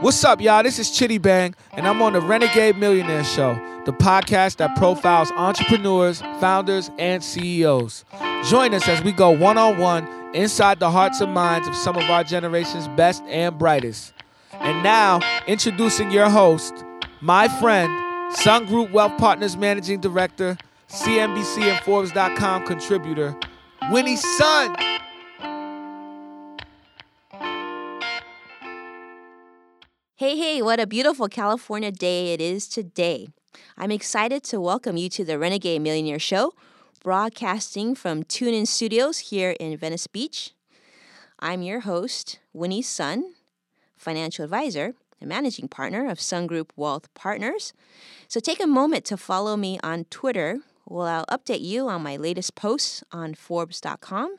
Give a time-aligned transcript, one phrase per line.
[0.00, 0.62] What's up, y'all?
[0.62, 5.32] This is Chitty Bang, and I'm on the Renegade Millionaire Show, the podcast that profiles
[5.32, 8.04] entrepreneurs, founders, and CEOs.
[8.44, 11.96] Join us as we go one on one inside the hearts and minds of some
[11.96, 14.12] of our generation's best and brightest.
[14.52, 15.18] And now,
[15.48, 16.84] introducing your host,
[17.20, 17.90] my friend,
[18.36, 20.56] Sun Group Wealth Partners Managing Director,
[20.88, 23.36] CNBC and Forbes.com contributor,
[23.90, 24.76] Winnie Sun.
[30.18, 33.28] Hey, hey, what a beautiful California day it is today.
[33.76, 36.54] I'm excited to welcome you to the Renegade Millionaire Show,
[37.04, 40.54] broadcasting from TuneIn Studios here in Venice Beach.
[41.38, 43.34] I'm your host, Winnie Sun,
[43.96, 47.72] financial advisor and managing partner of Sun Group Wealth Partners.
[48.26, 52.16] So take a moment to follow me on Twitter, where I'll update you on my
[52.16, 54.38] latest posts on Forbes.com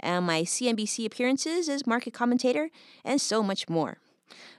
[0.00, 2.70] and my CNBC appearances as market commentator,
[3.04, 3.98] and so much more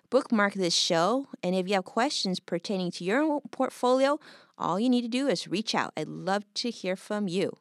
[0.09, 1.27] bookmark this show.
[1.43, 4.19] And if you have questions pertaining to your portfolio,
[4.57, 5.93] all you need to do is reach out.
[5.95, 7.57] I'd love to hear from you.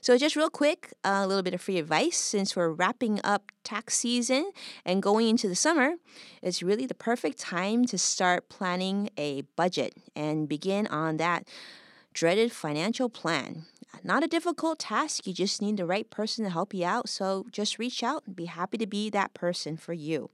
[0.00, 3.96] So, just real quick, a little bit of free advice since we're wrapping up tax
[3.96, 4.50] season
[4.84, 5.94] and going into the summer,
[6.42, 11.46] it's really the perfect time to start planning a budget and begin on that
[12.14, 13.64] dreaded financial plan.
[14.04, 17.08] Not a difficult task, you just need the right person to help you out.
[17.08, 20.30] So, just reach out and be happy to be that person for you.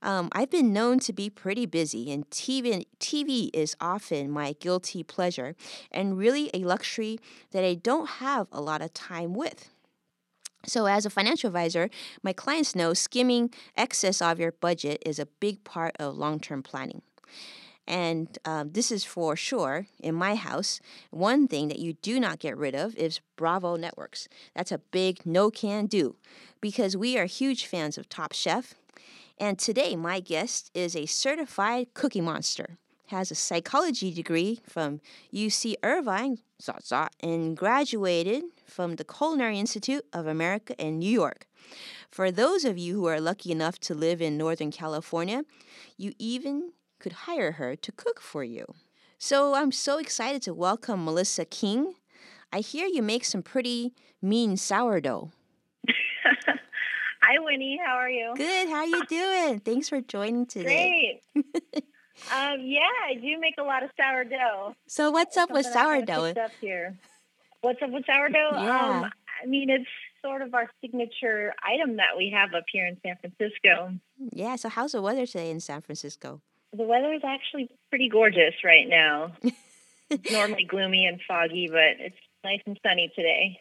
[0.00, 5.02] Um, I've been known to be pretty busy, and TV, TV is often my guilty
[5.02, 5.56] pleasure
[5.90, 7.18] and really a luxury
[7.50, 9.68] that I don't have a lot of time with.
[10.66, 11.88] So, as a financial advisor,
[12.22, 16.62] my clients know skimming excess of your budget is a big part of long term
[16.62, 17.02] planning.
[17.86, 20.78] And um, this is for sure in my house.
[21.10, 24.28] One thing that you do not get rid of is Bravo Networks.
[24.54, 26.16] That's a big no can do
[26.60, 28.74] because we are huge fans of Top Chef
[29.40, 35.00] and today, my guest is a certified cookie monster, has a psychology degree from
[35.32, 41.46] UC Irvine, zot, zot, and graduated from the Culinary Institute of America in New York.
[42.10, 45.44] For those of you who are lucky enough to live in Northern California,
[45.96, 48.66] you even could hire her to cook for you.
[49.18, 51.94] So I'm so excited to welcome Melissa King.
[52.52, 55.30] I hear you make some pretty mean sourdough.
[57.28, 57.78] Hi, Winnie.
[57.84, 58.32] How are you?
[58.34, 58.68] Good.
[58.70, 59.60] How are you doing?
[59.60, 61.20] Thanks for joining today.
[61.34, 61.44] Great.
[62.32, 64.74] um, yeah, I do make a lot of sourdough.
[64.86, 66.22] So what's up with sourdough?
[66.22, 66.96] What's Up here.
[67.60, 68.52] What's up with sourdough?
[68.52, 69.02] Yeah.
[69.02, 69.10] Um,
[69.42, 69.84] I mean, it's
[70.24, 73.92] sort of our signature item that we have up here in San Francisco.
[74.32, 74.56] Yeah.
[74.56, 76.40] So how's the weather today in San Francisco?
[76.72, 79.32] The weather is actually pretty gorgeous right now.
[80.08, 83.60] it's normally gloomy and foggy, but it's nice and sunny today.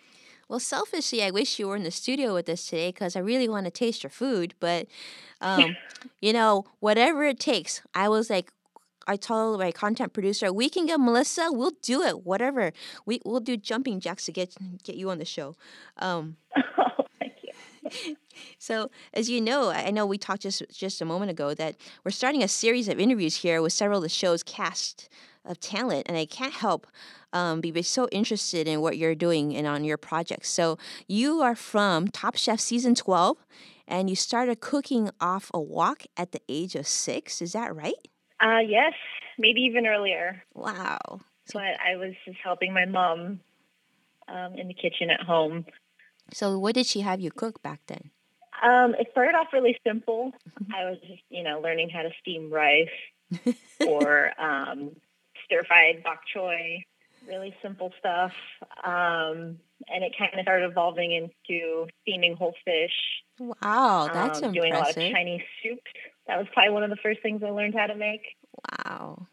[0.50, 3.50] Well, selfishly, I wish you were in the studio with us today because I really
[3.50, 4.53] want to taste your food.
[4.59, 4.88] But,
[5.41, 5.75] um,
[6.22, 8.52] you know, whatever it takes, I was like,
[9.09, 11.47] I told my content producer, we can get Melissa.
[11.52, 12.25] We'll do it.
[12.25, 12.74] Whatever.
[13.06, 14.53] We we'll do jumping jacks to get
[14.84, 15.56] get you on the show.
[15.96, 16.36] Um,
[16.78, 18.18] oh, thank you.
[18.59, 22.12] so, as you know, I know we talked just just a moment ago that we're
[22.12, 25.07] starting a series of interviews here with several of the show's cast
[25.47, 26.88] of talent, and I can't help
[27.34, 30.50] um, be so interested in what you're doing and on your projects.
[30.50, 30.78] So
[31.08, 33.38] you are from Top Chef season 12,
[33.88, 37.41] and you started cooking off a wok at the age of six.
[37.41, 37.96] Is that right?
[38.40, 38.94] Uh, yes,
[39.38, 40.44] maybe even earlier.
[40.53, 41.22] Wow.
[41.46, 43.40] So, but I was just helping my mom
[44.28, 45.66] um, in the kitchen at home.
[46.34, 48.12] So what did she have you cook back then?
[48.62, 50.31] Um, it started off really simple.
[50.50, 50.74] Mm-hmm.
[50.74, 52.88] I was just, you know, learning how to steam rice
[53.88, 54.96] or um,
[55.47, 56.84] stir fried bok choy
[57.28, 58.31] really simple stuff.
[58.84, 62.91] Um, and it kind of started evolving into steaming whole fish.
[63.40, 65.91] Wow, that's um, Doing a lot of Chinese soups.
[66.28, 68.22] That was probably one of the first things I learned how to make.
[68.86, 69.28] Wow.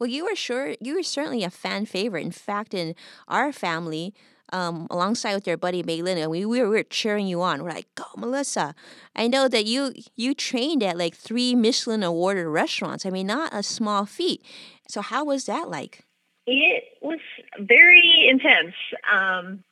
[0.00, 2.24] Well, you were sure you were certainly a fan favorite.
[2.24, 2.94] In fact, in
[3.28, 4.14] our family,
[4.50, 7.42] um, alongside with your buddy Mei Lin, and we, we, were, we were cheering you
[7.42, 7.62] on.
[7.62, 8.74] We're like, "Go, Melissa!"
[9.14, 13.04] I know that you you trained at like three Michelin awarded restaurants.
[13.04, 14.42] I mean, not a small feat.
[14.88, 16.06] So, how was that like?
[16.46, 17.20] It was
[17.58, 18.74] very intense.
[19.12, 19.62] Um,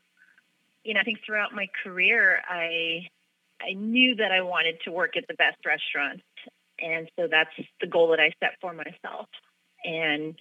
[0.85, 3.09] you know, I think throughout my career, I
[3.63, 6.21] I knew that I wanted to work at the best restaurant,
[6.79, 9.27] and so that's the goal that I set for myself.
[9.85, 10.35] And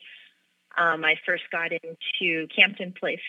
[0.77, 3.19] um, I first got into Campton Place,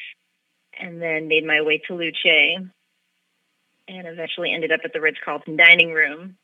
[0.78, 5.56] and then made my way to Luce, and eventually ended up at the Ritz Carlton
[5.56, 6.36] Dining Room.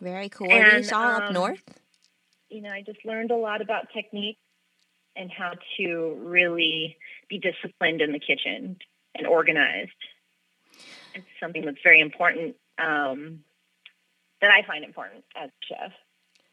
[0.00, 0.50] Very cool.
[0.50, 1.62] And, Are these all um, up north?
[2.48, 4.38] You know, I just learned a lot about technique
[5.16, 6.96] and how to really
[7.28, 8.76] be disciplined in the kitchen
[9.14, 9.90] and organized.
[11.14, 13.40] It's something that's very important um,
[14.40, 15.92] that I find important as a chef.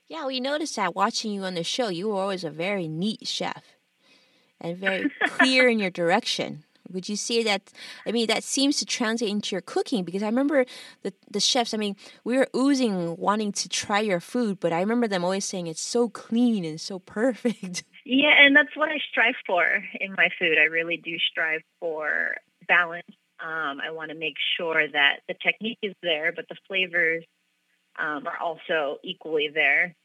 [0.07, 3.27] Yeah, we noticed that watching you on the show, you were always a very neat
[3.27, 3.63] chef
[4.62, 6.63] and very clear in your direction.
[6.92, 7.74] Would you say that?
[8.06, 10.65] I mean, that seems to translate into your cooking because I remember
[11.04, 11.74] the the chefs.
[11.74, 15.44] I mean, we were oozing wanting to try your food, but I remember them always
[15.44, 17.83] saying it's so clean and so perfect.
[18.09, 19.65] Yeah, and that's what I strive for
[20.00, 20.57] in my food.
[20.57, 23.04] I really do strive for balance.
[23.42, 27.25] Um, I want to make sure that the technique is there, but the flavors
[27.97, 29.95] um, are also equally there.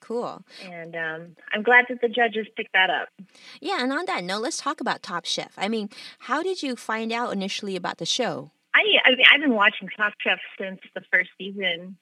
[0.00, 0.42] Cool.
[0.62, 3.08] And um, I'm glad that the judges picked that up.
[3.60, 5.52] Yeah, and on that note, let's talk about Top Chef.
[5.56, 5.88] I mean,
[6.18, 8.50] how did you find out initially about the show?
[8.74, 11.96] I, I mean, I've been watching Top Chef since the first season,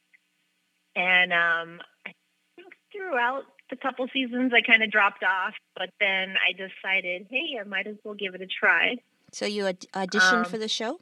[0.96, 2.12] and um, I
[2.56, 5.54] think throughout the couple seasons, I kind of dropped off.
[5.76, 8.96] But then I decided, hey, I might as well give it a try.
[9.32, 10.98] So you aud- auditioned Um, for the show?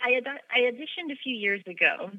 [0.00, 2.10] I ad- I auditioned a few years ago,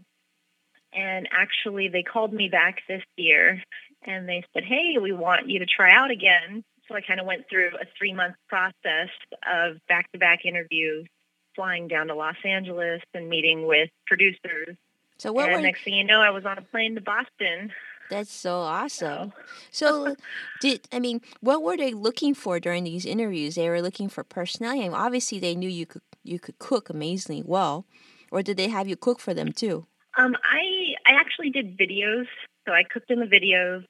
[0.96, 3.62] and actually they called me back this year,
[4.06, 7.26] and they said, "Hey, we want you to try out again." So I kind of
[7.26, 9.10] went through a three month process
[9.48, 11.08] of back to back interviews,
[11.56, 14.76] flying down to Los Angeles and meeting with producers.
[15.18, 17.72] So what and were next thing you know, I was on a plane to Boston.
[18.10, 19.32] that's so awesome.
[19.72, 20.16] So
[20.62, 23.56] did I mean what were they looking for during these interviews?
[23.56, 24.82] They were looking for personality.
[24.82, 27.86] I mean, obviously they knew you could you could cook amazingly well.
[28.32, 29.86] Or did they have you cook for them too?
[30.18, 32.26] Um, I I actually did videos,
[32.66, 33.86] so I cooked in the videos.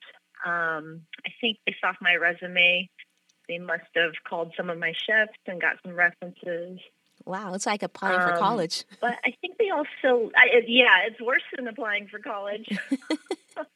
[0.46, 2.90] Um, I think based off my resume,
[3.48, 6.80] they must have called some of my chefs and got some references.
[7.26, 8.84] Wow, it's like applying for Um, college.
[9.02, 12.68] But I think they also, I, it- yeah, it's worse than applying for college.
[13.56, 13.68] but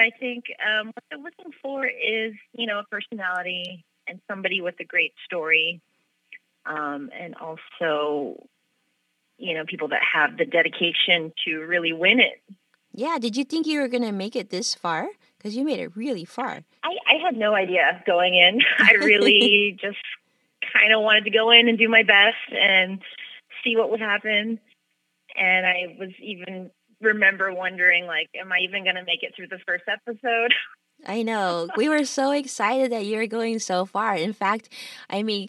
[0.00, 4.74] I think um, what they're looking for is, you know, a personality and somebody with
[4.80, 5.80] a great story,
[6.66, 8.46] um, and also,
[9.38, 12.42] you know, people that have the dedication to really win it.
[12.92, 15.08] Yeah, did you think you were gonna make it this far?
[15.36, 16.64] Because you made it really far.
[16.82, 18.60] I, I had no idea going in.
[18.78, 19.98] I really just
[20.72, 23.00] kind of wanted to go in and do my best and
[23.62, 24.58] see what would happen.
[25.36, 26.70] And I was even
[27.00, 30.54] remember wondering, like, am I even going to make it through the first episode?
[31.06, 31.68] I know.
[31.76, 34.16] We were so excited that you were going so far.
[34.16, 34.68] In fact,
[35.08, 35.48] I mean,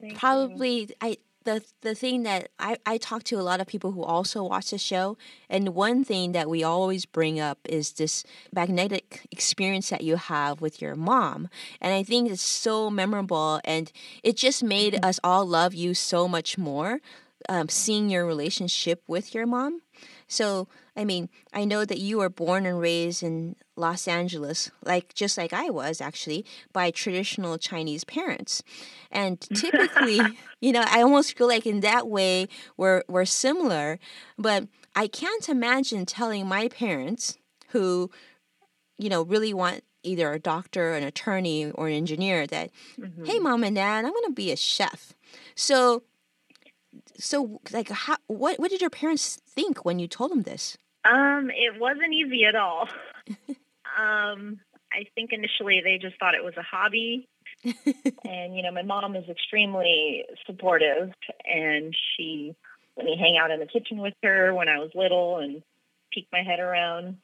[0.00, 0.18] Thank you.
[0.18, 4.02] probably I the the thing that I, I talk to a lot of people who
[4.02, 5.16] also watch the show
[5.48, 10.60] and one thing that we always bring up is this magnetic experience that you have
[10.60, 11.48] with your mom
[11.80, 13.92] and i think it's so memorable and
[14.22, 17.00] it just made us all love you so much more
[17.48, 19.80] um, seeing your relationship with your mom
[20.28, 25.12] so i mean i know that you were born and raised in los angeles like
[25.14, 28.62] just like i was actually by traditional chinese parents
[29.10, 30.20] and typically
[30.60, 32.46] you know i almost feel like in that way
[32.76, 33.98] we're we're similar
[34.38, 37.38] but i can't imagine telling my parents
[37.68, 38.10] who
[38.98, 43.26] you know really want either a doctor an attorney or an engineer that Mhm.
[43.26, 45.12] hey mom and dad i'm going to be a chef
[45.54, 46.02] so
[47.18, 51.50] so like how what what did your parents think when you told them this Um,
[51.50, 52.88] it wasn't easy at all.
[53.98, 54.60] um,
[54.92, 57.28] I think initially they just thought it was a hobby.
[58.24, 61.12] and, you know, my mom is extremely supportive
[61.44, 62.54] and she
[62.96, 65.62] let me hang out in the kitchen with her when I was little and
[66.12, 67.18] peek my head around.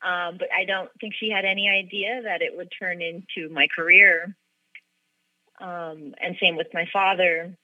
[0.00, 3.66] Um, but I don't think she had any idea that it would turn into my
[3.74, 4.34] career.
[5.60, 7.56] Um, and same with my father.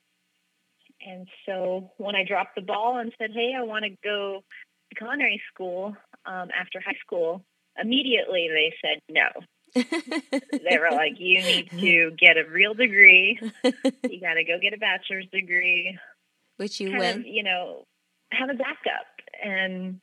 [1.06, 4.42] And so when I dropped the ball and said, Hey, I want to go
[4.90, 5.96] to culinary school
[6.26, 7.44] um, after high school,
[7.80, 9.28] immediately they said no.
[10.52, 13.38] They were like, You need to get a real degree.
[13.64, 15.98] You got to go get a bachelor's degree.
[16.56, 17.84] which you Kind of, you know,
[18.32, 19.06] have a backup.
[19.44, 20.00] And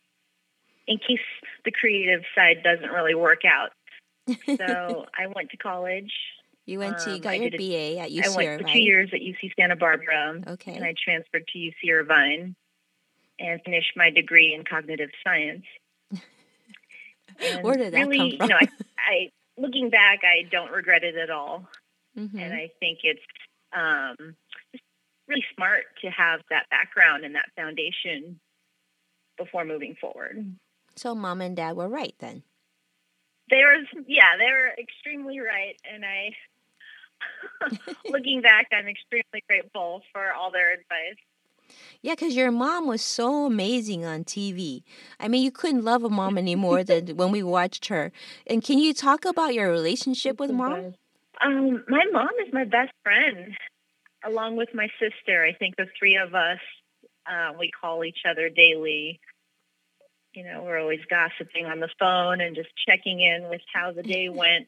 [0.88, 1.20] in case
[1.66, 3.72] the creative side doesn't really work out.
[4.58, 6.12] So I went to college.
[6.66, 8.80] You went to you um, got I your BA at UC I went for two
[8.80, 10.42] years at UC Santa Barbara.
[10.48, 12.56] okay and I transferred to UC Irvine
[13.40, 15.66] and finished my degree in cognitive science.
[17.62, 18.18] Where did that come from?
[18.30, 21.68] You know, I, I looking back, I don't regret it at all,
[22.18, 22.40] Mhm.
[22.40, 23.22] and I think it's
[23.74, 24.36] um,
[25.28, 28.40] really smart to have that background and that foundation
[29.38, 30.56] before moving forward.
[30.96, 32.44] so mom and dad were right then
[33.50, 33.78] They were,
[34.08, 36.36] yeah, they were extremely right, and I.
[38.10, 41.18] looking back, I'm extremely grateful for all their advice.
[42.02, 44.84] Yeah, because your mom was so amazing on TV.
[45.20, 48.12] I mean, you couldn't love a mom anymore than when we watched her.
[48.48, 50.96] And can you talk about your relationship with mom?
[51.40, 53.56] Um, my mom is my best friend,
[54.26, 55.44] along with my sister.
[55.44, 56.60] I think the three of us,
[57.26, 59.20] uh, we call each other daily.
[60.34, 64.04] you know, we're always gossiping on the phone and just checking in with how the
[64.04, 64.68] day went.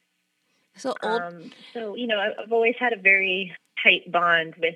[0.75, 1.21] So old.
[1.21, 4.75] Um, so you know, I've always had a very tight bond with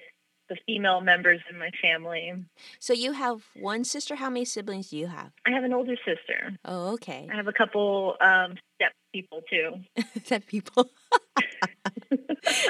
[0.50, 2.34] the female members in my family.
[2.80, 4.16] so you have one sister.
[4.16, 5.32] How many siblings do you have?
[5.46, 6.58] I have an older sister.
[6.66, 7.28] Oh, okay.
[7.32, 9.72] I have a couple um, step people too.
[10.24, 10.90] Step people.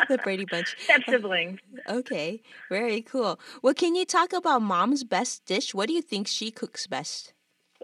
[0.10, 0.76] the Brady Bunch.
[0.84, 1.60] Step siblings.
[1.90, 3.40] Okay, very cool.
[3.62, 5.74] Well, can you talk about mom's best dish?
[5.74, 7.34] What do you think she cooks best?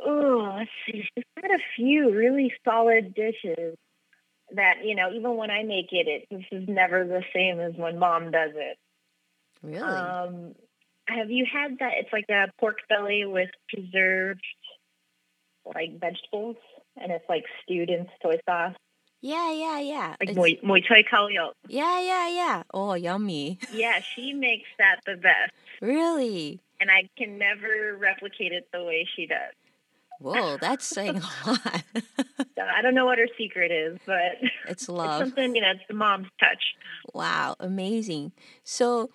[0.05, 1.03] Oh, let's see.
[1.15, 3.75] She's got a few really solid dishes
[4.55, 7.73] that, you know, even when I make it, it this is never the same as
[7.75, 8.77] when mom does it.
[9.61, 9.81] Really?
[9.81, 10.55] Um,
[11.07, 11.93] have you had that?
[11.97, 14.43] It's like a pork belly with preserved
[15.65, 16.57] like vegetables,
[17.01, 18.75] and it's like stewed in soy sauce,
[19.23, 20.15] yeah, yeah, yeah.
[20.19, 21.53] like moi moi choi kalyo.
[21.69, 22.63] yeah, yeah, yeah.
[22.73, 23.57] Oh, yummy.
[23.73, 26.59] Yeah, she makes that the best, Really?
[26.81, 29.53] and I can never replicate it the way she does.
[30.19, 31.83] Whoa, that's saying a lot.
[32.61, 35.19] I don't know what her secret is, but it's it's love.
[35.19, 35.71] something you know.
[35.71, 36.63] It's the mom's touch.
[37.13, 38.31] Wow, amazing.
[38.63, 39.09] So,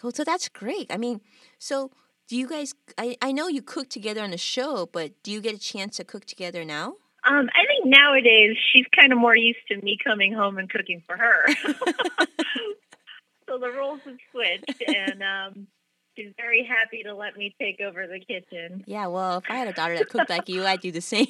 [0.00, 0.86] so, so that's great.
[0.90, 1.20] I mean,
[1.58, 1.90] so
[2.28, 2.74] do you guys?
[2.98, 5.96] I, I know you cook together on the show, but do you get a chance
[5.96, 6.94] to cook together now?
[7.24, 11.02] Um, I think nowadays she's kind of more used to me coming home and cooking
[11.06, 11.46] for her.
[13.48, 15.66] so the roles have switched, and um,
[16.16, 18.84] she's very happy to let me take over the kitchen.
[18.86, 19.06] Yeah.
[19.06, 21.26] Well, if I had a daughter that cooked like you, I'd do the same.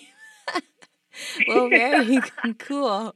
[1.49, 2.21] well, very
[2.59, 3.14] cool.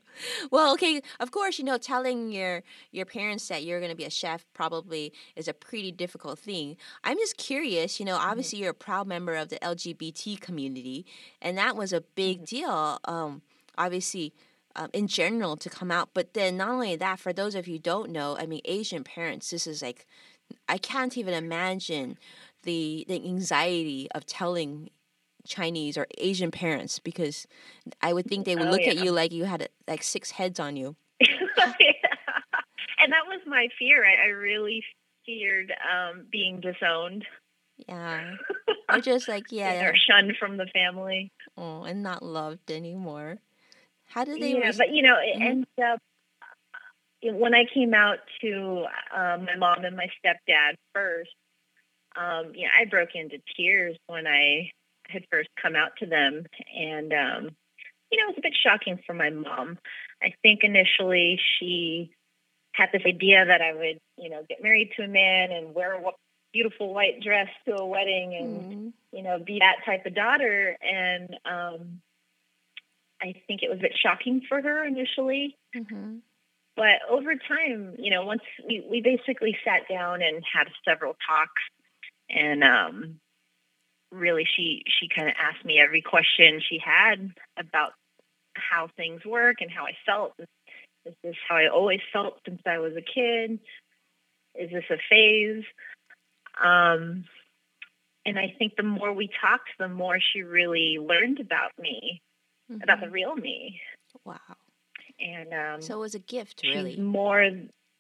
[0.50, 1.03] Well, okay.
[1.19, 4.45] Of course, you know, telling your your parents that you're going to be a chef
[4.55, 6.77] probably is a pretty difficult thing.
[7.05, 8.00] I'm just curious.
[8.00, 11.07] You know, obviously you're a proud member of the LGBT community,
[11.41, 12.99] and that was a big deal.
[13.05, 13.43] Um,
[13.77, 14.35] obviously.
[14.77, 17.75] Um, in general, to come out, but then not only that, for those of you
[17.75, 20.07] who don't know, I mean, Asian parents, this is like,
[20.69, 22.19] I can't even imagine
[22.62, 24.90] the the anxiety of telling
[25.47, 27.47] Chinese or Asian parents because
[28.02, 30.61] I would think they would Oh, look at you like you had like six heads
[30.61, 30.97] on you.
[31.21, 34.04] and that was my fear.
[34.04, 34.85] I, I really
[35.26, 37.25] feared um, being disowned
[37.88, 38.35] Yeah,
[38.92, 41.33] or just like yeah, or shunned from the family.
[41.57, 43.38] oh, and not loved anymore.
[44.07, 44.54] How did they?
[44.54, 45.47] yeah, res- but you know, it Mhm.
[45.47, 46.00] ends up
[47.23, 51.31] when I came out to um, my mom and my stepdad first.
[52.17, 54.73] Um, you know, I broke into tears when I
[55.09, 56.45] had first come out to them,
[56.77, 57.50] and um,
[58.11, 59.79] you know, it was a bit shocking for my mom.
[60.23, 62.11] I think initially she
[62.73, 65.95] had this idea that I would, you know, get married to a man and wear
[65.95, 66.11] a
[66.53, 70.77] beautiful white dress to a wedding and Mm, you know, be that type of daughter.
[70.81, 72.00] And um,
[73.21, 75.57] I think it was a bit shocking for her initially.
[75.77, 76.21] mhm.
[76.81, 81.61] But over time, you know, once we, we basically sat down and had several talks,
[82.31, 83.21] and um,
[84.11, 87.93] really, she she kind of asked me every question she had about
[88.55, 90.33] how things work and how I felt.
[91.05, 93.61] Is this how I always felt since I was a kid?
[94.55, 95.65] Is this a phase?
[96.65, 97.27] Um,
[98.25, 102.23] and I think the more we talked, the more she really learned about me,
[102.83, 103.13] about the Mhm.
[103.13, 103.83] real me.
[104.25, 104.39] wow.
[105.21, 106.97] And um, So it was a gift, really.
[106.97, 107.50] more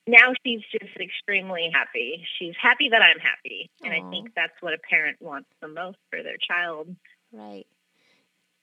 [0.06, 4.72] now she's just extremely happy she's happy that i'm happy and i think that's what
[4.72, 6.88] a parent wants the most for their child
[7.32, 7.66] Right.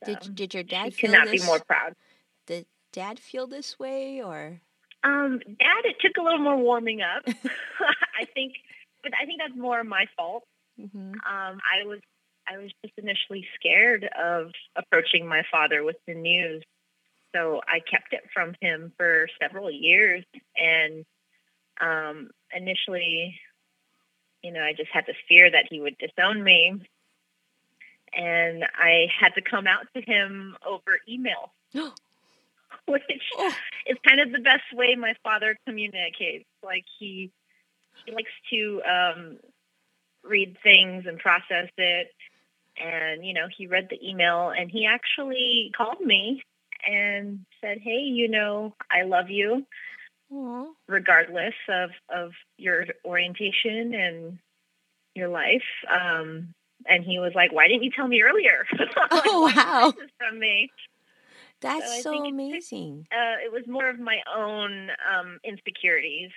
[0.03, 1.39] so Did did your dad could feel not this?
[1.41, 1.93] be more proud
[2.47, 4.59] Did dad feel this way or?
[5.03, 7.23] um dad it took a little more warming up
[8.19, 8.53] i think
[9.03, 10.43] but i think that's more my fault
[10.77, 11.99] hmm um i was
[12.49, 16.63] i was just initially scared of approaching my father with the news
[17.35, 20.23] so i kept it from him for several years.
[20.55, 21.05] And
[21.79, 23.39] um initially
[24.43, 26.79] you know i just had this fear that he would disown me.
[28.15, 31.51] And i had to come out to him over email
[32.85, 33.03] which
[33.37, 33.53] Oh.
[33.85, 36.45] is kind of the best way my father communicates.
[36.63, 37.31] Like he
[38.05, 39.37] he likes to um
[40.23, 42.07] read things and process it.
[42.81, 46.41] And you know he read the email and he actually called me
[46.85, 49.65] and said hey you know i love you
[50.33, 50.65] Aw.
[50.87, 54.39] regardless of of your orientation and
[55.15, 56.53] your life um
[56.85, 59.93] and he was like why didn't you tell me earlier Like, Oh, wow.
[60.17, 60.69] from me
[61.61, 63.07] That's I so think it- amazing.
[63.11, 66.31] uh it was more of my own um insecurities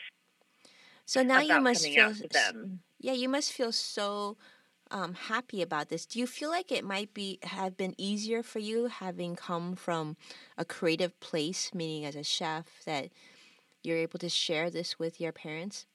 [1.04, 4.36] So now you must feel out to s- them Yeah, you must feel so
[4.90, 6.06] um, happy about this.
[6.06, 10.16] Do you feel like it might be have been easier for you having come from
[10.58, 13.10] a creative place, meaning as a chef, that
[13.82, 15.86] you're able to share this with your parents?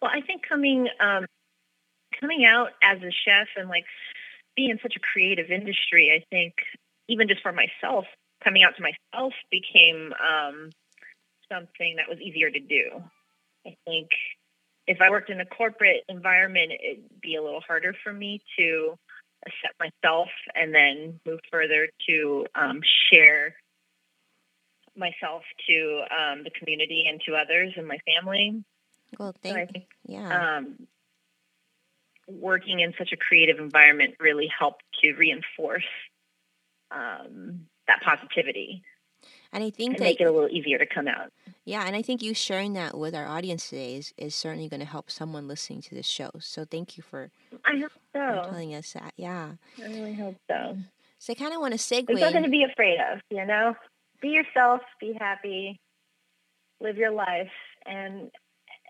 [0.00, 1.26] Well, I think coming um,
[2.20, 3.84] coming out as a chef and like
[4.56, 6.54] being in such a creative industry, I think
[7.08, 8.04] even just for myself,
[8.42, 10.70] coming out to myself became um,
[11.50, 13.02] something that was easier to do.
[13.66, 14.08] I think
[14.88, 18.98] if I worked in a corporate environment, it'd be a little harder for me to
[19.62, 22.80] set myself and then move further to um,
[23.12, 23.54] share
[24.96, 28.64] myself to um, the community and to others and my family.
[29.18, 30.56] Well, thank so I think, yeah.
[30.56, 30.86] Um,
[32.26, 35.84] working in such a creative environment really helped to reinforce
[36.90, 38.82] um, that positivity
[39.52, 41.32] and I think and that make it a little easier to come out.
[41.64, 44.80] yeah, and I think you sharing that with our audience today is, is certainly going
[44.80, 46.30] to help someone listening to this show.
[46.40, 47.30] So thank you for,
[47.64, 48.50] I hope for so.
[48.50, 49.14] telling us that.
[49.16, 49.52] Yeah.
[49.82, 50.54] I really hope so.
[50.54, 50.84] Mm.
[51.18, 52.06] So I kind of want to segue.
[52.06, 53.74] There's nothing to be afraid of, you know?
[54.20, 55.80] Be yourself, be happy,
[56.80, 57.50] live your life,
[57.86, 58.30] and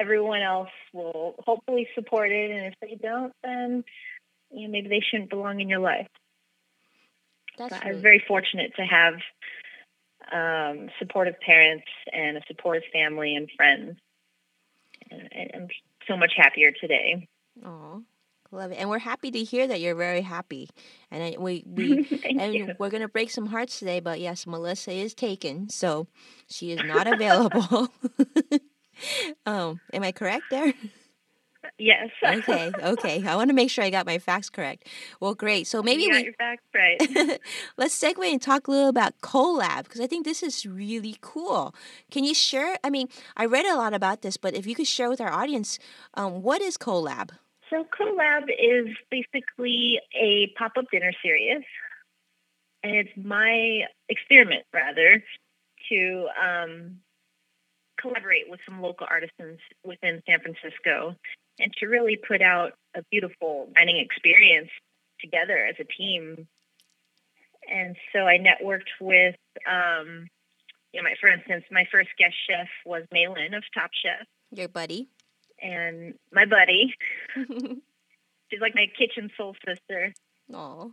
[0.01, 2.51] everyone else will hopefully support it.
[2.51, 3.85] And if they don't, then
[4.51, 6.09] you know, maybe they shouldn't belong in your life.
[7.59, 9.15] That's But I'm very fortunate to have
[10.33, 13.99] um, supportive parents and a supportive family and friends.
[15.11, 15.69] And I- I'm
[16.07, 17.29] so much happier today.
[17.65, 17.99] Aw,
[18.51, 18.77] love it.
[18.77, 20.69] And we're happy to hear that you're very happy.
[21.11, 22.07] And I, we, we
[22.39, 22.75] and you.
[22.79, 24.01] we're gonna break some hearts today.
[24.01, 26.09] But yes, Melissa is taken, so
[26.49, 27.89] she is not available.
[29.47, 30.73] um, am I correct there?
[31.79, 32.11] Yes.
[32.39, 33.27] Okay, okay.
[33.27, 34.87] I want to make sure I got my facts correct.
[35.21, 35.67] Well, great.
[35.67, 37.41] So maybe you got we your facts right.
[37.77, 41.75] let's segue and talk a little about collab because I think this is really cool.
[42.11, 42.77] Can you share?
[42.85, 45.33] I mean, I read a lot about this, but if you could share with our
[45.33, 45.79] audience,
[46.15, 47.31] um, what is collab?
[47.71, 51.65] So collab is basically a pop-up dinner series,
[52.83, 55.23] and it's my experiment rather
[55.91, 56.99] to um,
[58.01, 61.15] collaborate with some local artisans within San Francisco,
[61.61, 64.71] and to really put out a beautiful dining experience
[65.21, 66.47] together as a team.
[67.71, 69.37] And so I networked with,
[69.67, 70.29] um,
[70.93, 74.27] you know, my for instance, my first guest chef was Mei Lin of Top Chef,
[74.53, 75.09] Your buddy.
[75.61, 76.95] and my buddy.
[78.51, 80.15] She's like my kitchen soul sister.
[80.55, 80.93] Oh,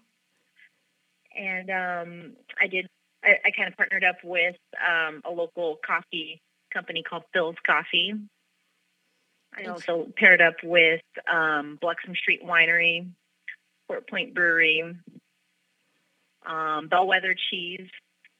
[1.37, 2.87] And um, I did,
[3.23, 6.41] I, I kind of partnered up with um, a local coffee
[6.73, 8.13] company called Philz Coffee.
[9.57, 13.07] I also paired up with um, Bluxome Street Winery,
[13.87, 14.95] Fort Point Brewery,
[16.45, 17.87] um, Bellwether Cheese.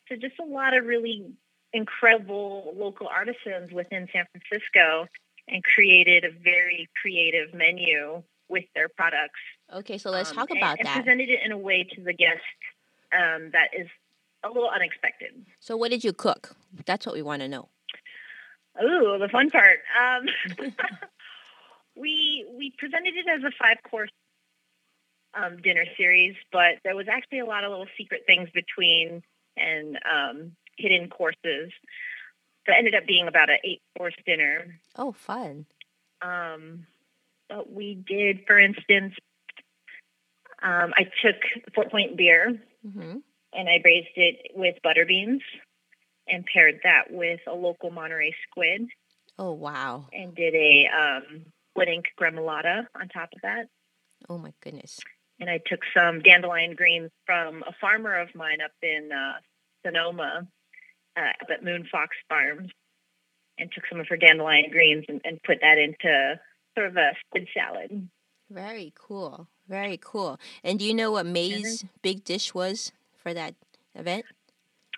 [0.10, 1.26] So just a lot of really
[1.74, 5.08] incredible local artisans within San Francisco
[5.48, 9.40] and created a very creative menu with their products.
[9.74, 9.98] okay.
[9.98, 10.98] So let's um, talk about and that.
[10.98, 12.42] And presented it in a way to the guest
[13.12, 13.88] um, that is
[14.44, 15.46] a little unexpected.
[15.60, 16.56] So, what did you cook?
[16.86, 17.70] That's what we want to know.
[18.82, 19.80] Ooh, the fun part.
[20.00, 20.68] Um,
[21.96, 24.10] we we presented it as a five course
[25.34, 29.24] um, dinner series, but there was actually a lot of little secret things between
[29.58, 31.72] and um, hidden courses.
[32.68, 34.80] That ended up being about an eight course dinner.
[34.98, 35.66] Oh, fun.
[36.22, 36.88] Um,
[37.48, 39.14] but we did, for instance,
[40.64, 41.36] um, I took
[41.74, 43.18] Fort Point beer hmm
[43.58, 45.42] and I braised it with butter beans
[46.28, 48.88] and paired that with a local Monterey squid
[49.38, 50.08] Oh, wow.
[50.14, 53.68] and did a um, wood ink gremolata on top of that.
[54.30, 55.00] Oh, my goodness.
[55.40, 59.34] And I took some dandelion greens from a farmer of mine up in uh,
[59.86, 60.48] Sonoma,
[61.18, 62.72] uh, up at Moon Fox Farms,
[63.60, 66.40] and took some of her dandelion greens and, and put that into
[66.78, 68.08] sort of a squid salad.
[68.50, 69.48] Very cool.
[69.68, 70.40] Very cool.
[70.64, 73.56] And do you know what Mei's big dish was for that
[73.96, 74.26] event?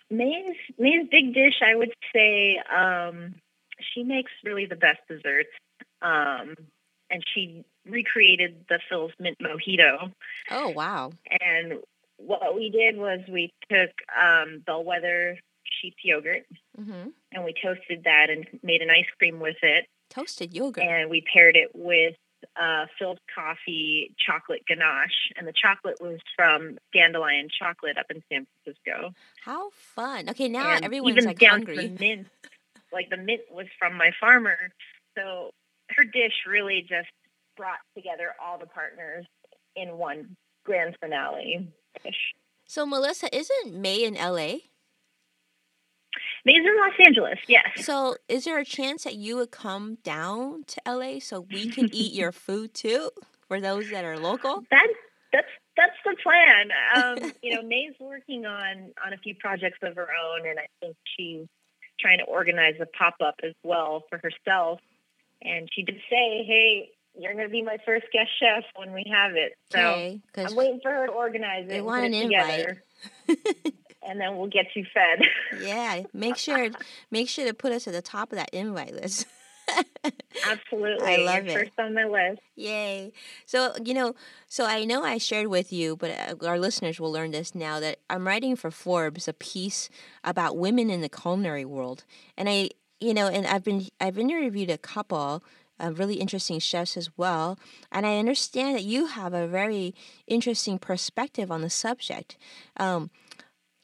[0.10, 3.36] Mei's Mei's big dish, I would say, um,
[3.80, 5.50] she makes really the best desserts.
[6.02, 6.56] Um,
[7.10, 10.12] and she recreated the Philz mint mojito.
[10.52, 11.12] Oh, wow.
[11.40, 11.80] And
[12.18, 13.92] what we did was we took
[14.22, 15.38] um, Bellwether
[15.82, 19.86] sheep's yogurt hmm and we toasted that and made an ice cream with it.
[20.10, 20.84] Toasted yogurt.
[20.84, 22.16] And we paired it with
[22.56, 25.32] uh, Philz coffee chocolate ganache.
[25.38, 29.14] And the chocolate was from Dandelion Chocolate up in San Francisco.
[29.44, 30.30] How fun.
[30.30, 31.76] Okay, now and everyone's even like down hungry.
[31.76, 32.28] to the mint.
[32.92, 34.58] Like the mint was from my farmer.
[35.18, 35.52] So
[35.90, 37.10] her dish really just
[37.56, 39.26] brought together all the partners
[39.76, 41.68] in one grand finale
[42.04, 42.34] dish.
[42.66, 44.58] So, Melissa, isn't Mei in LA?
[46.46, 47.66] Mei's in Los Angeles, yes.
[47.86, 51.90] So, is there a chance that you would come down to LA so we can
[51.94, 53.10] eat your food too
[53.48, 54.64] for those that are local?
[54.72, 54.88] That
[55.34, 56.72] that's that's the plan.
[56.96, 60.68] Um, you know, Mei's working on on a few projects of her own, and I
[60.80, 61.48] think she's
[62.00, 64.80] trying to organize a pop up as well for herself.
[65.42, 69.04] And she did say, "Hey, you're going to be my first guest chef when we
[69.12, 69.54] have it.
[69.72, 71.70] So Okay, I'm waiting for her to organize it.
[71.70, 72.78] they want an invite.
[74.08, 75.28] and then we'll get you fed.
[75.62, 76.70] yeah, make sure
[77.12, 79.28] make sure to put us at the top of that invite list.
[80.48, 81.06] Absolutely.
[81.08, 81.66] I love You're it.
[81.66, 82.42] First on my list.
[82.56, 83.12] Yay.
[83.46, 84.16] So, you know,
[84.48, 87.80] so I know I shared with you, but uh, our listeners will learn this now
[87.80, 89.90] that I'm writing for Forbes a piece
[90.24, 92.06] about women in the culinary world.
[92.38, 95.44] And I, you know, and I've been I've interviewed a couple
[95.80, 97.60] uh, really interesting chefs as well,
[97.92, 99.94] and I understand that you have a very
[100.26, 102.38] interesting perspective on the subject.
[102.78, 103.12] Um,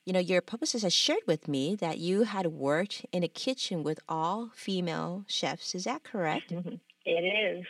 [0.05, 3.83] you know, your publicist has shared with me that you had worked in a kitchen
[3.83, 5.73] with all female chefs.
[5.75, 6.53] Is that correct?
[7.05, 7.65] It is.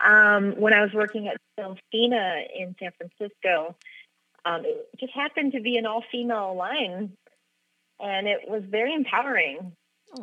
[0.00, 3.76] Um, when I was working at Delfina in San Francisco,
[4.46, 7.12] um, it just happened to be an all-female line,
[7.98, 9.72] and it was very empowering.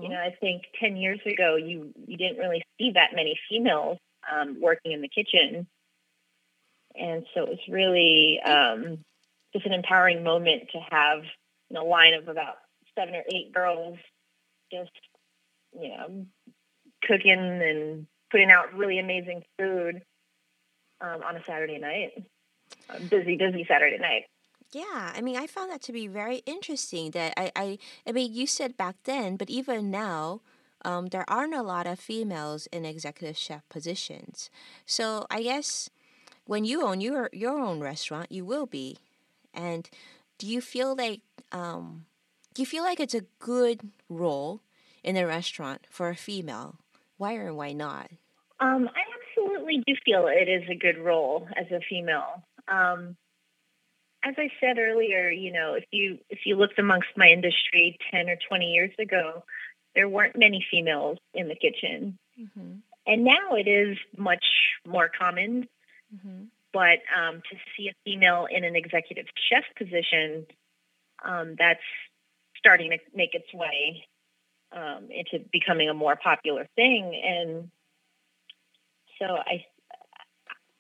[0.02, 4.00] You know, I think ten years ago, you you didn't really see that many females
[4.34, 5.68] um, working in the kitchen,
[6.96, 9.06] and so it was really um,
[9.54, 11.24] just an empowering moment to have
[11.70, 12.56] you know, a line of about
[12.98, 13.98] seven or eight girls
[14.72, 14.92] just
[15.80, 16.26] you know
[17.04, 20.02] cooking and putting out really amazing food
[21.02, 22.12] um, on a Saturday night,
[22.90, 24.24] a busy, busy Saturday night.
[24.74, 27.12] Yeah, I mean, I found that to be very interesting.
[27.12, 30.42] That I, I, I mean, you said back then, but even now,
[30.84, 34.50] um, there aren't a lot of females in executive chef positions.
[34.86, 35.90] So I guess
[36.46, 38.98] when you own your your own restaurant, you will be.
[39.58, 39.90] And
[40.38, 42.06] do you feel like um,
[42.54, 44.62] do you feel like it's a good role
[45.04, 46.76] in a restaurant for a female?
[47.18, 48.12] Why or why not?
[48.60, 49.02] Um, I
[49.42, 52.44] absolutely do feel it is a good role as a female.
[52.68, 53.18] Um,
[54.24, 58.30] as I said earlier, you know, if you if you looked amongst my industry ten
[58.30, 59.44] or twenty years ago,
[59.96, 62.74] there weren't many females in the kitchen, Mm-hmm.
[63.08, 64.46] and now it is much
[64.86, 65.68] more common.
[66.14, 66.44] Mm-hmm.
[66.78, 70.46] But um, to see a female in an executive chef position,
[71.26, 71.80] um, that's
[72.56, 74.06] starting to make its way
[74.72, 77.72] um, into becoming a more popular thing, and
[79.18, 79.66] so I,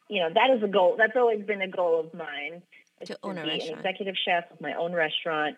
[0.07, 0.97] you know, that is a goal.
[0.99, 2.61] That's always been a goal of mine
[3.01, 5.57] is To own a be an executive chef of my own restaurant,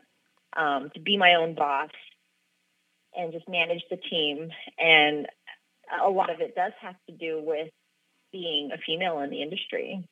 [0.56, 1.90] um, to be my own boss,
[3.14, 4.52] and just manage the team.
[4.78, 5.28] And
[6.02, 7.68] a lot of it does have to do with
[8.32, 10.08] being a female in the industry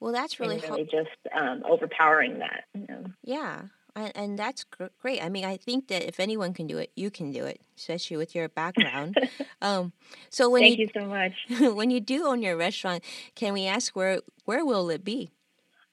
[0.00, 2.64] Well, that's really really just um, overpowering that.
[2.74, 3.04] You know?
[3.22, 3.62] Yeah,
[3.96, 5.22] and, and that's gr- great.
[5.22, 8.16] I mean, I think that if anyone can do it, you can do it, especially
[8.16, 9.16] with your background.
[9.62, 9.92] um,
[10.30, 11.32] so when Thank you, you so much.
[11.74, 15.30] when you do own your restaurant, can we ask where where will it be?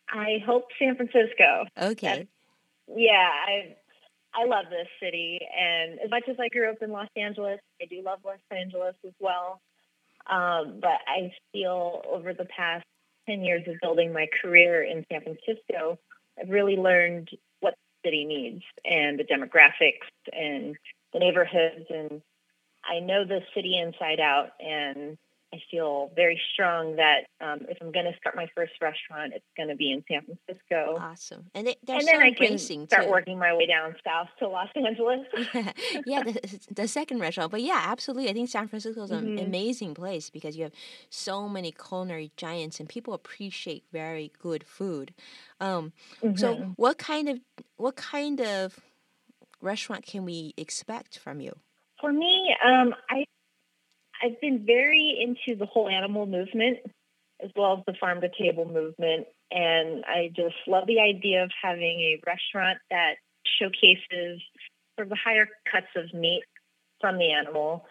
[0.10, 1.66] I hope San Francisco.
[1.80, 2.28] Okay.
[2.88, 3.76] Yeah, I
[4.34, 7.86] I love this city, and as much as I grew up in Los Angeles, I
[7.86, 9.62] do love Los Angeles as well.
[10.30, 12.86] Um, but I feel over the past
[13.28, 16.00] ten years of building my career in San Francisco,
[16.40, 17.30] I've really learned
[17.60, 20.76] what the city needs and the demographics and
[21.14, 22.22] the neighborhoods, and
[22.84, 25.18] I know the city inside out, and
[25.54, 29.46] I feel very strong that um, if I'm going to start my first restaurant, it's
[29.58, 30.96] going to be in San Francisco.
[30.96, 31.50] Awesome.
[31.54, 33.10] And they're and then I can start too.
[33.10, 35.28] working my way down south to Los Angeles.
[35.34, 35.72] yeah,
[36.04, 37.52] yeah, the, the second restaurant.
[37.52, 38.30] But yeah, absolutely.
[38.30, 39.38] I think San Francisco is an Mhm.
[39.38, 40.74] amazing place because you have
[41.10, 45.14] so many culinary giants and people appreciate very good food.
[45.62, 45.94] Um,
[46.36, 46.76] So, Mhm.
[46.76, 47.40] what kind of
[47.78, 48.80] what kind of
[49.62, 51.54] restaurant can we expect from you?
[52.00, 53.26] for me, um, I
[54.24, 56.80] I've been very into the whole animal movement
[57.44, 61.52] as well as the farm to table movement, and I just love the idea of
[61.62, 63.16] having a restaurant that
[63.60, 64.42] showcases
[64.96, 66.44] sort of the higher cuts of meat
[67.00, 67.88] from the animal,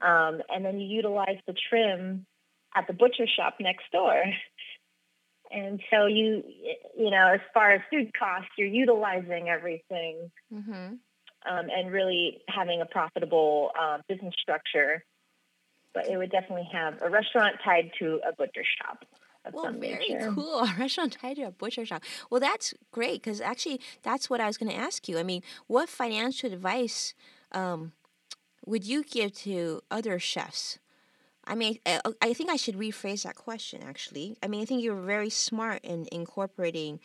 [0.00, 2.24] um, and then you utilize the trim
[2.74, 4.24] at the butcher shop next door.
[5.52, 6.42] And so you,
[6.98, 10.72] you know, as far as food costs, you're utilizing everything Mm-hmm.
[10.72, 10.96] um,
[11.46, 15.04] and really having a profitable uh, business structure.
[15.94, 19.04] But it would definitely have a restaurant tied to a butcher shop
[19.44, 20.32] of Well, very nature.
[20.34, 20.58] cool.
[20.64, 22.02] A restaurant tied to a butcher shop.
[22.30, 25.18] Well, that's great because actually, that's what I was going to ask you.
[25.18, 27.14] I mean, what financial advice
[27.52, 27.92] um,
[28.66, 30.78] would you give to other chefs?
[31.46, 33.82] I mean, I, I think I should rephrase that question.
[33.82, 37.00] Actually, I mean, I think you're very smart in incorporating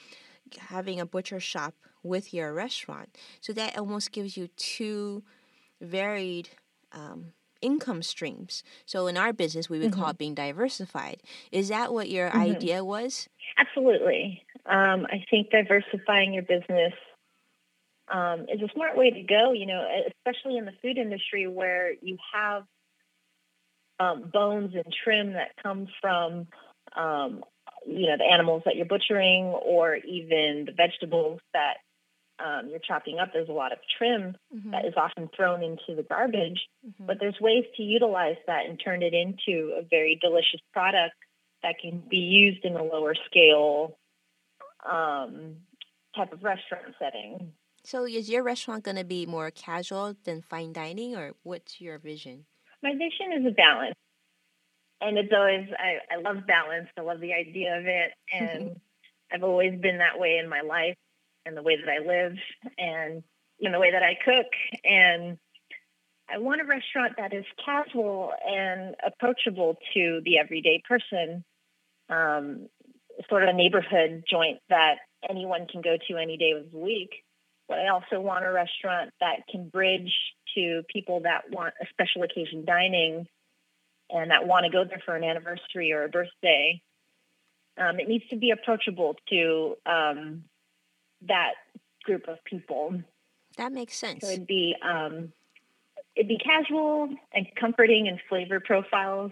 [0.57, 3.09] having a butcher shop with your restaurant,
[3.41, 5.23] so that almost gives you two
[5.81, 6.49] varied
[6.93, 8.63] um, income streams.
[8.85, 11.21] So in our business, we would call it being diversified.
[11.51, 12.35] Is that what your Mhm.
[12.35, 13.29] idea was?
[13.57, 14.45] Absolutely.
[14.65, 16.93] Um, I think diversifying your business
[18.07, 21.93] um, is a smart way to go, you know, especially in the food industry where
[22.01, 22.65] you have
[23.99, 26.47] um, bones and trim that come from,
[26.95, 27.43] um,
[27.85, 31.77] you know, the animals that you're butchering, or even the vegetables that
[32.43, 33.29] um, you're chopping up.
[33.33, 34.71] There's a lot of trim Mm-hmm.
[34.71, 37.05] that is often thrown into the garbage, Mhm.
[37.07, 41.15] but there's ways to utilize that and turn it into a very delicious product
[41.61, 43.97] that can be used in a lower scale
[44.89, 45.57] um,
[46.15, 47.53] type of restaurant setting.
[47.83, 51.97] So is your restaurant going to be more casual than fine dining, or what's your
[51.97, 52.45] vision?
[52.81, 53.95] My vision is a balance.
[55.01, 56.89] And it's always, I, I love balance.
[56.97, 58.11] I love the idea of it.
[58.33, 58.79] And
[59.31, 60.95] I've always been that way in my life
[61.45, 62.37] and the way that I live
[62.77, 63.23] and
[63.59, 64.47] in the way that I cook.
[64.83, 65.37] And
[66.29, 71.43] I want a restaurant that is casual and approachable to the everyday person,
[72.09, 72.69] um,
[73.29, 74.95] sort of a neighborhood joint that
[75.27, 77.23] anyone can go to any day of the week.
[77.67, 80.13] But I also want a restaurant that can bridge
[80.55, 83.27] to people that want a special occasion dining
[84.09, 86.81] and that want to go there for an anniversary or a birthday.
[87.77, 90.43] Um, it needs to be approachable to um,
[91.27, 91.53] that
[92.03, 93.01] group of people.
[93.57, 94.25] That makes sense.
[94.25, 95.33] So it'd be um,
[96.15, 99.31] it'd be casual and comforting and flavor profiles,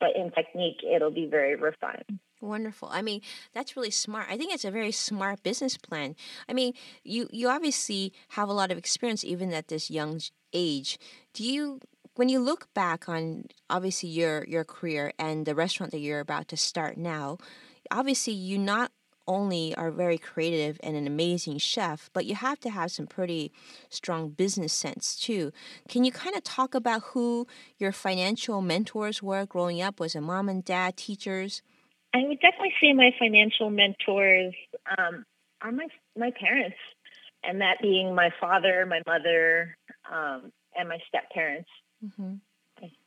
[0.00, 2.20] but in technique, it'll be very refined.
[2.40, 2.88] Wonderful.
[2.92, 3.20] I mean,
[3.52, 4.26] that's really smart.
[4.30, 6.14] I think it's a very smart business plan.
[6.48, 10.20] I mean, you you obviously have a lot of experience even at this young
[10.52, 10.98] age.
[11.34, 11.80] Do you
[12.14, 16.48] when you look back on obviously your your career and the restaurant that you're about
[16.48, 17.38] to start now,
[17.90, 18.92] obviously you not
[19.28, 23.52] only are very creative and an amazing chef, but you have to have some pretty
[23.88, 25.52] strong business sense too.
[25.88, 27.46] Can you kind of talk about who
[27.78, 30.00] your financial mentors were growing up?
[30.00, 31.62] Was it mom and dad, teachers?
[32.14, 34.54] I would definitely say my financial mentors
[34.96, 35.24] um,
[35.60, 35.86] are my
[36.16, 36.78] my parents,
[37.44, 39.76] and that being my father, my mother,
[40.10, 41.68] um, and my step parents.
[42.04, 42.34] Mm-hmm.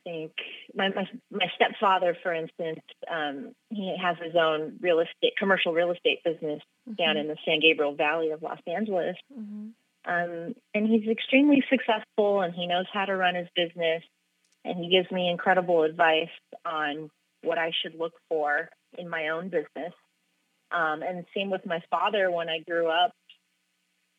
[0.04, 0.32] I think
[0.74, 5.92] my my, my stepfather, for instance, um, he has his own real estate, commercial real
[5.92, 6.60] estate business
[6.98, 9.68] down in the San Gabriel Valley of Los Angeles, Mm-hmm.
[10.12, 14.02] um, and he's extremely successful, and he knows how to run his business,
[14.64, 16.30] and he gives me incredible advice
[16.64, 17.10] on
[17.42, 19.92] what I should look for in my own business.
[20.70, 23.12] Um, and same with my father when I grew up.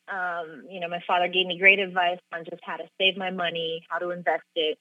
[0.06, 3.30] Um, you know, my father gave me great advice on just how to save my
[3.30, 4.78] money, how to invest it.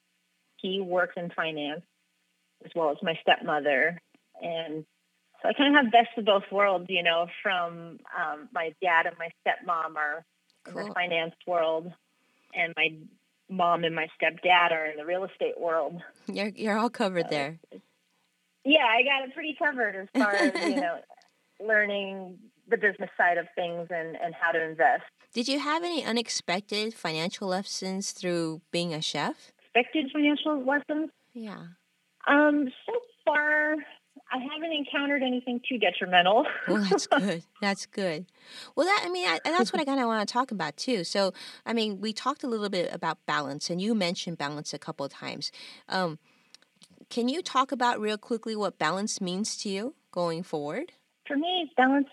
[0.63, 1.83] He works in finance
[2.65, 4.01] as well as my stepmother.
[4.41, 4.85] And
[5.41, 9.05] so I kind of have best of both worlds, you know, from um, my dad
[9.05, 10.25] and my stepmom are
[10.67, 11.91] in the finance world,
[12.55, 12.95] and my
[13.49, 16.01] mom and my stepdad are in the real estate world.
[16.27, 17.59] You're you're all covered So there.
[18.63, 20.99] Yeah, I got it pretty covered as far as, you know,
[21.59, 22.37] learning
[22.69, 25.03] the business side of things and, and how to invest.
[25.33, 29.51] Did you have any unexpected financial lessons through being a chef?
[29.75, 31.09] Expected financial lessons?
[31.33, 31.63] Yeah.
[32.27, 32.93] Um, so
[33.25, 33.75] far,
[34.31, 36.45] I haven't encountered anything too detrimental.
[36.67, 37.43] Well, that's good.
[37.61, 38.25] That's good.
[38.75, 41.03] Well, that I mean, I, that's what I kind of want to talk about too.
[41.03, 41.33] So,
[41.65, 45.05] I mean, we talked a little bit about balance, and you mentioned balance a couple
[45.05, 45.51] of times.
[45.89, 46.19] Um,
[47.09, 50.93] can you talk about real quickly what balance means to you going forward?
[51.27, 52.07] For me, balance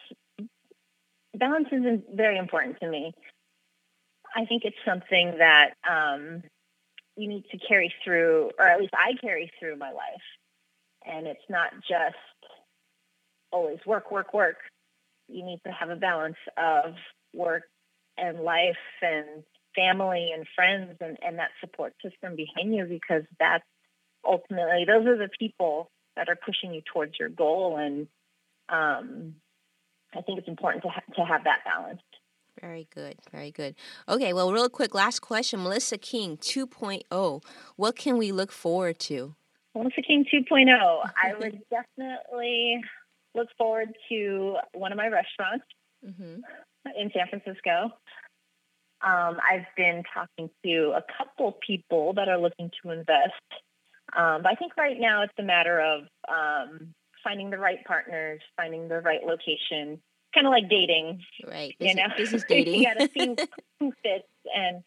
[1.34, 3.12] balance is very important to me.
[4.34, 6.42] I think it's something that um,
[7.20, 10.28] you need to carry through, or at least I carry through my life.
[11.04, 12.16] And it's not just
[13.52, 14.56] always work, work, work.
[15.28, 16.94] You need to have a balance of
[17.34, 17.64] work
[18.16, 19.44] and life and
[19.76, 23.64] family and friends and, and that support system behind you because that's
[24.24, 27.76] ultimately, those are the people that are pushing you towards your goal.
[27.76, 28.08] And
[28.68, 29.34] um,
[30.14, 32.02] I think it's important to, ha- to have that balance.
[32.60, 33.16] Very good.
[33.32, 33.74] Very good.
[34.08, 35.62] Okay, well, real quick, last question.
[35.62, 37.42] Melissa King 2.0.
[37.76, 39.34] What can we look forward to?
[39.74, 40.68] Melissa King 2.0,
[41.22, 42.80] I would definitely
[43.34, 45.64] look forward to one of my restaurants
[46.02, 46.40] Mm-hmm.
[46.98, 47.92] in San Francisco.
[49.02, 53.34] Um, I've been talking to a couple people that are looking to invest.
[54.16, 58.40] Um, but I think right now it's a matter of um, finding the right partners,
[58.56, 60.00] finding the right location,
[60.34, 61.22] kind of like dating.
[61.46, 61.74] Right.
[61.78, 62.74] You Business, know, business dating.
[62.74, 63.36] you got to see
[63.78, 64.82] who fits and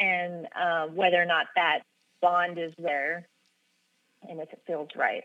[0.00, 1.80] and uh, whether or not that
[2.22, 3.26] bond is there,
[4.28, 5.24] and if it feels right.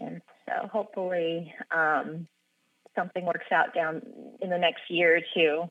[0.00, 2.26] And so hopefully um,
[2.94, 4.02] something works out down
[4.40, 5.68] in the next year or two.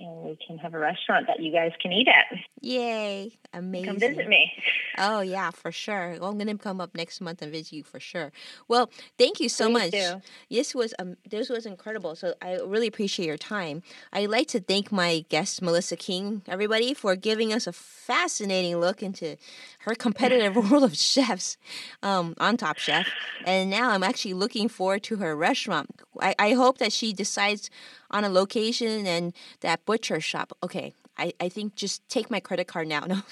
[0.00, 2.38] And we can have a restaurant that you guys can eat at.
[2.60, 3.38] Yay!
[3.52, 3.86] Amazing.
[3.86, 4.52] Come visit me.
[4.98, 6.16] Oh yeah, for sure.
[6.20, 8.32] Well, I'm gonna come up next month and visit you for sure.
[8.66, 9.90] Well, thank you so Please much.
[9.92, 10.22] do.
[10.50, 12.14] This was um, this was incredible.
[12.16, 13.82] So I really appreciate your time.
[14.12, 19.02] I'd like to thank my guest Melissa King, everybody, for giving us a fascinating look
[19.02, 19.36] into
[19.80, 21.56] her competitive world of chefs
[22.02, 23.06] um, on Top Chef.
[23.46, 26.02] And now I'm actually looking forward to her restaurant.
[26.20, 27.70] I, I hope that she decides
[28.10, 30.52] on a location and that butcher shop.
[30.62, 33.06] Okay, I, I think just take my credit card now.
[33.08, 33.22] No.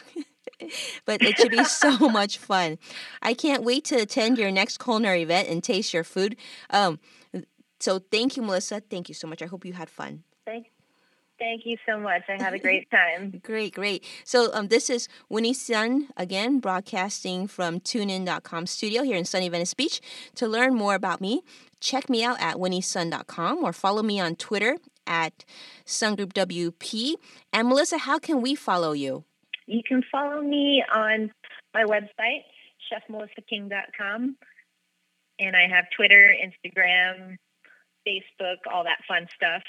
[1.04, 2.78] but it should be so much fun.
[3.20, 6.34] I can't wait to attend your next culinary event and taste your food.
[6.70, 6.98] Um,
[7.78, 8.80] so thank you, Melissa.
[8.80, 9.42] Thank you so much.
[9.42, 10.22] I hope you had fun.
[10.46, 10.68] Thank,
[11.38, 12.22] thank you so much.
[12.28, 13.40] I had a great time.
[13.42, 14.04] Great, great.
[14.24, 19.74] So um, this is Winnie Sun again, broadcasting from TuneIn.com studio here in sunny Venice
[19.74, 20.00] Beach.
[20.36, 21.42] To learn more about me,
[21.80, 25.44] check me out at winniesun.com or follow me on Twitter at
[25.84, 27.14] SunGroupWP.
[27.52, 29.24] And Melissa, how can we follow you?
[29.66, 31.30] You can follow me on
[31.74, 32.44] my website,
[32.92, 34.36] chefmelissaking.com.
[35.38, 37.36] And I have Twitter, Instagram,
[38.06, 39.62] Facebook, all that fun stuff.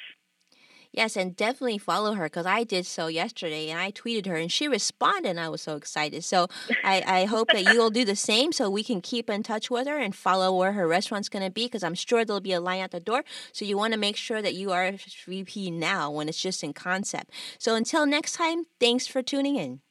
[0.97, 4.51] Yes, and definitely follow her because I did so yesterday and I tweeted her and
[4.51, 6.23] she responded and I was so excited.
[6.23, 6.47] So
[6.83, 9.85] I, I hope that you'll do the same so we can keep in touch with
[9.85, 12.59] her and follow where her restaurant's going to be because I'm sure there'll be a
[12.59, 13.23] line at the door.
[13.51, 16.73] So you want to make sure that you are RSVP now when it's just in
[16.73, 17.29] concept.
[17.59, 19.81] So until next time, thanks for tuning in.